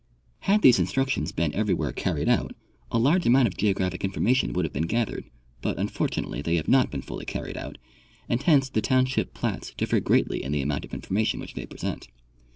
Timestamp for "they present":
11.53-12.07